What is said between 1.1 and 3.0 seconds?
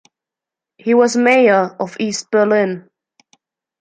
Mayor of East Berlin.